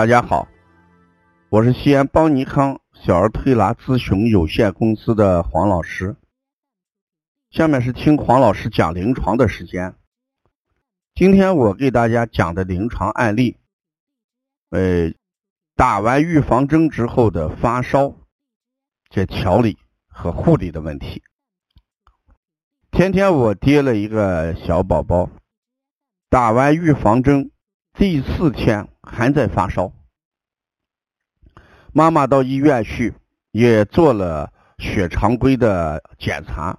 [0.00, 0.48] 大家好，
[1.50, 6.16] 我是西安邦尼康小儿推拿咨询有限公司的黄老师。
[7.50, 9.94] 下面是听黄老师讲临床的时间。
[11.14, 13.58] 今天我给大家讲的临床案例，
[14.70, 15.12] 呃，
[15.76, 18.14] 打完预防针之后的发烧，
[19.10, 19.76] 这调理
[20.08, 21.22] 和护理的问题。
[22.90, 25.28] 天天我接了一个小宝宝，
[26.30, 27.50] 打完预防针
[27.92, 29.92] 第四天还在发烧，
[31.92, 33.14] 妈妈到医院去
[33.50, 36.78] 也做了血常规的检查，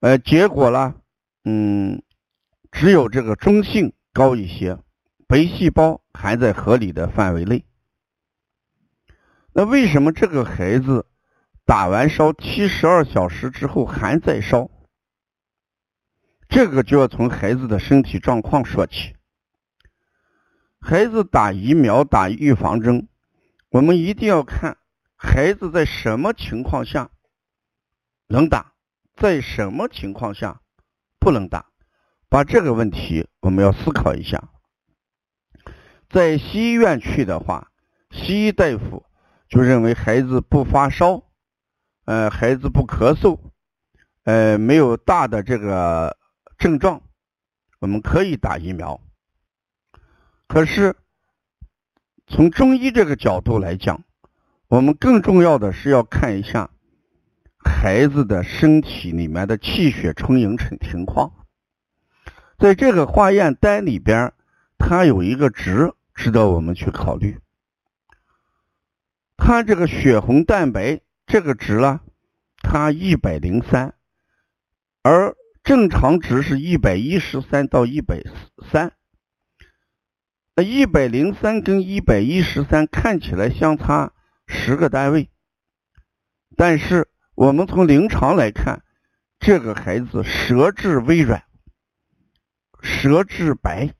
[0.00, 0.94] 呃，结果呢，
[1.44, 2.02] 嗯。
[2.76, 4.76] 只有这个中性高一些，
[5.28, 7.64] 白细胞还在合理的范围内。
[9.52, 11.06] 那为什么这个孩子
[11.64, 14.68] 打完烧七十二小时之后还在烧？
[16.48, 19.14] 这个就要从孩子的身体状况说起。
[20.80, 23.06] 孩子打疫苗、打预防针，
[23.74, 24.78] 我们一定要看
[25.16, 27.10] 孩子在什么情况下
[28.28, 28.74] 能打，
[29.16, 30.60] 在什么情况下
[31.18, 31.72] 不能打。
[32.28, 34.48] 把这个问题我们要思考一下，
[36.08, 37.72] 在西医院去的话，
[38.12, 39.04] 西医大夫
[39.48, 41.24] 就认为孩子不发烧，
[42.04, 43.40] 呃，孩子不咳嗽，
[44.22, 46.16] 呃，没有大的这个
[46.58, 47.02] 症状，
[47.80, 49.00] 我们可以打疫苗。
[50.46, 50.94] 可是
[52.26, 54.02] 从中医这个角度来讲，
[54.68, 56.70] 我们更重要的是要看一下
[57.62, 61.32] 孩子的身体里面的气血充盈情情况。
[62.58, 64.32] 在这个化验单里边，
[64.78, 67.38] 它有一个值值得我们去考虑。
[69.36, 72.00] 它这个血红蛋白这个值呢，
[72.62, 73.94] 它一百零三，
[75.02, 78.22] 而正常值是一百一十三到一百
[78.70, 78.92] 三。
[80.56, 84.12] 那一百零三跟一百一十三看起来相差
[84.46, 85.28] 十个单位，
[86.56, 88.84] 但是我们从临床来看，
[89.40, 91.42] 这个孩子舌质微软。
[92.80, 93.94] 舌质白，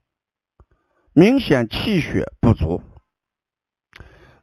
[1.12, 2.82] 明显气血不足。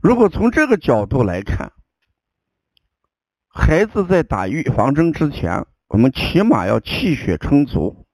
[0.01, 1.72] 如果从这个角度来看，
[3.47, 8.05] 孩子在打预防针之前，我们起码要气血充足。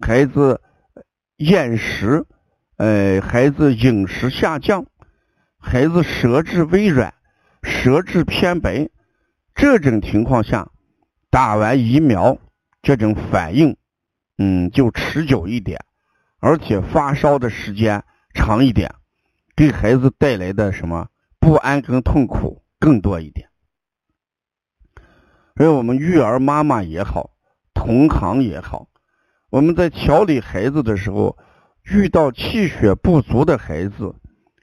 [0.00, 0.62] 孩子
[1.36, 2.24] 厌食，
[2.82, 4.84] 呃，孩子饮食下降，
[5.56, 7.14] 孩子舌质微软，
[7.62, 8.88] 舌质偏白，
[9.54, 10.68] 这种情况下，
[11.30, 12.36] 打完疫苗，
[12.82, 13.76] 这种反应。
[14.38, 15.78] 嗯，就持久一点，
[16.40, 18.02] 而且发烧的时间
[18.34, 18.92] 长一点，
[19.54, 21.06] 给孩子带来的什么
[21.38, 23.48] 不安跟痛苦更多一点。
[25.56, 27.30] 所以我们育儿妈妈也好，
[27.74, 28.88] 同行也好，
[29.50, 31.38] 我们在调理孩子的时候，
[31.82, 34.14] 遇到气血不足的孩子，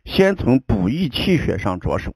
[0.05, 2.15] 先从补益气血上着手，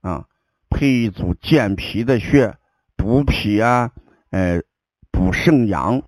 [0.00, 0.26] 啊，
[0.68, 2.56] 配一组健脾的穴，
[2.96, 3.92] 补脾啊，
[4.30, 4.62] 呃，
[5.10, 6.02] 补肾阳。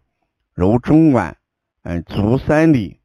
[0.55, 1.37] 揉中脘，
[1.83, 3.01] 嗯，足三里、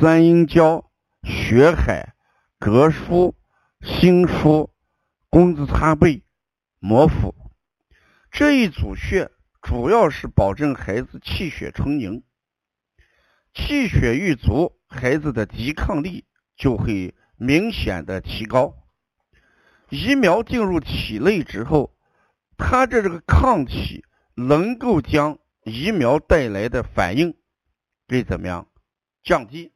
[0.00, 0.90] 三阴交、
[1.22, 2.14] 血海、
[2.58, 3.34] 膈腧、
[3.82, 4.70] 心腧、
[5.28, 6.24] 工字擦背、
[6.78, 7.34] 摩腹
[8.30, 9.30] 这一组穴，
[9.60, 12.22] 主要是保证孩子气血充盈。
[13.54, 16.24] 气血愈足，孩子的抵抗力
[16.56, 18.74] 就会明显的提高。
[19.88, 21.96] 疫苗进入体内之后，
[22.56, 25.38] 它这这个抗体能够将。
[25.62, 27.36] 疫苗带来的反应
[28.08, 28.66] 给怎么样
[29.22, 29.74] 降低？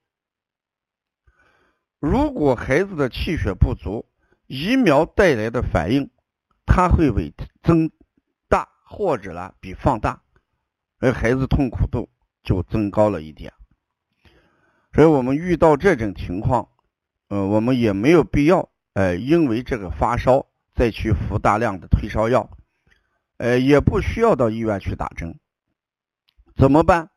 [2.00, 4.08] 如果孩子的气血不足，
[4.46, 6.10] 疫苗带来的反应
[6.64, 7.90] 它会为增
[8.48, 10.22] 大或者呢比放大，
[11.00, 12.08] 而孩子痛苦度
[12.42, 13.52] 就增高了一点。
[14.94, 16.68] 所以我们遇到这种情况，
[17.28, 22.48] 呃，我们也没有必要，呃，因为这个发烧再去服大量的退烧药，
[23.38, 25.36] 呃，也不需要到医院去打针。
[26.56, 27.10] 怎么办？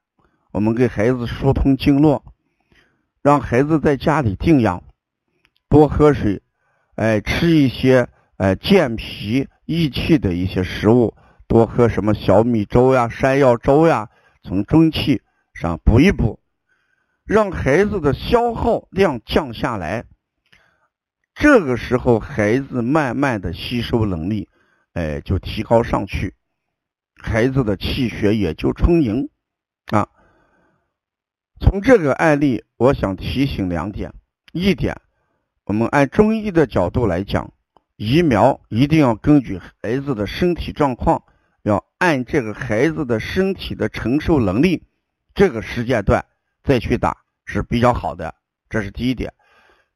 [0.51, 2.23] 我们给孩子疏通经络，
[3.21, 4.83] 让孩子在家里静养，
[5.69, 6.41] 多喝水，
[6.95, 11.13] 哎，吃一些哎健脾益气的一些食物，
[11.45, 14.09] 多喝什么小米粥呀、山药粥呀，
[14.41, 15.21] 从中气
[15.53, 16.39] 上补一补，
[17.27, 20.05] 让孩子的消耗量降下来。
[21.35, 24.47] 这个时候，孩子慢慢的吸收能力，
[24.93, 26.35] 哎，就提高上去。
[27.15, 29.29] 孩子的气血也就充盈
[29.87, 30.07] 啊。
[31.59, 34.13] 从这个案例，我想提醒两点：
[34.53, 35.01] 一点，
[35.65, 37.51] 我们按中医的角度来讲，
[37.97, 41.23] 疫苗一定要根据孩子的身体状况，
[41.61, 44.85] 要按这个孩子的身体的承受能力，
[45.35, 46.23] 这个时间段
[46.67, 47.15] 再去打
[47.45, 48.35] 是比较好的。
[48.69, 49.33] 这是第一点。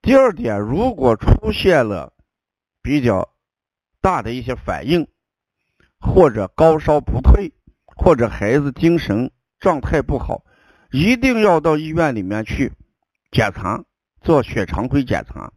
[0.02, 2.14] 第二点，如果出现了
[2.82, 3.30] 比较
[4.00, 5.06] 大的一些反应，
[6.00, 7.52] 或者高烧不退，
[7.86, 9.30] 或者孩子精神
[9.60, 10.46] 状态不好，
[10.92, 12.72] 一定要到医院里面去
[13.30, 13.84] 检查，
[14.22, 15.52] 做血常规检查。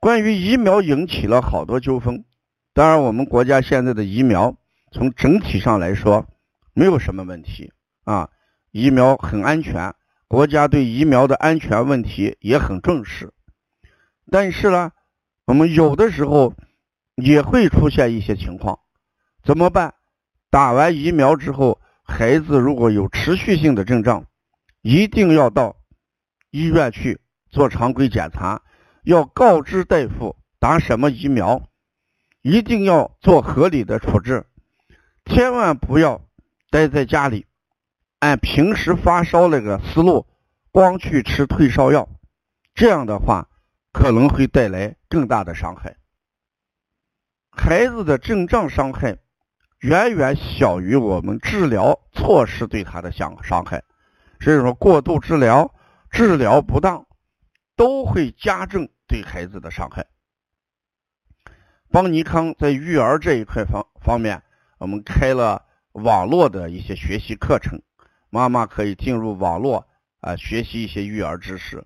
[0.00, 2.24] 关于疫苗引起了好多纠纷，
[2.72, 4.56] 当然我们国家现在的疫苗
[4.90, 6.26] 从整体上来说
[6.72, 7.72] 没有什么问题
[8.04, 8.30] 啊，
[8.70, 9.94] 疫苗很安全，
[10.34, 13.32] 国家对疫苗的安全问题也很重视。
[14.32, 14.90] 但是呢，
[15.46, 16.54] 我们有的时候
[17.14, 18.80] 也会出现一些情况，
[19.44, 19.94] 怎么办？
[20.50, 24.26] 打完疫苗之后，孩子如果有持续性的症状，
[24.82, 25.76] 一定要到
[26.50, 28.60] 医院去做常规检查。
[29.04, 31.62] 要告知大夫打什么疫苗，
[32.42, 34.44] 一定要做合理的处置，
[35.26, 36.20] 千万不要
[36.72, 37.46] 待在家里，
[38.24, 40.26] 按平时发烧那个思路，
[40.70, 42.08] 光去吃退烧药，
[42.74, 43.48] 这样的话
[43.92, 45.96] 可能会带来更大的伤害。
[47.50, 49.18] 孩子的症状伤害
[49.80, 53.82] 远远小于我们治疗措施对他的伤伤害，
[54.40, 55.74] 所以说过度治疗、
[56.10, 57.06] 治疗不当
[57.76, 58.88] 都会加重。
[59.06, 60.06] 对孩子的伤害。
[61.90, 64.42] 邦尼康在育儿这一块方方面，
[64.78, 65.62] 我们开了
[65.92, 67.82] 网络的一些学习课程，
[68.34, 69.86] 妈妈可以进入网络
[70.18, 71.84] 啊学习一些育儿知识，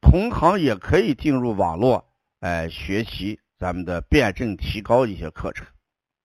[0.00, 2.08] 同行也可以进入网络
[2.40, 5.64] 哎学习咱们的辩证提高一些课程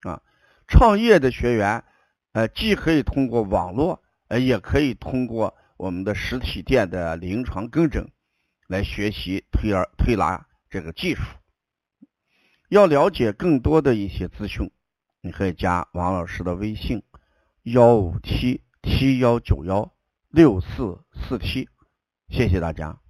[0.02, 0.20] 啊。
[0.68, 1.84] 创业的学员
[2.32, 8.10] 呃既可以通过网络，呃也可以通过我们的实体店的临床跟诊。
[8.68, 11.22] 来学习推儿推拿这个技术，
[12.68, 14.72] 要了解更多的一些资讯，
[15.22, 17.04] 你可以加王老师的微信：
[17.64, 19.94] 幺五七七幺九幺
[20.30, 21.68] 六四四七，
[22.30, 23.01] 谢谢大家。